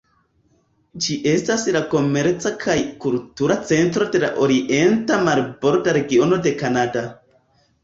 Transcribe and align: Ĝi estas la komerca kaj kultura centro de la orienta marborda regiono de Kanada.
Ĝi 1.07 1.17
estas 1.31 1.65
la 1.75 1.81
komerca 1.91 2.53
kaj 2.63 2.77
kultura 3.05 3.59
centro 3.73 4.09
de 4.17 4.23
la 4.25 4.33
orienta 4.47 5.21
marborda 5.31 5.97
regiono 6.01 6.43
de 6.49 6.57
Kanada. 6.65 7.07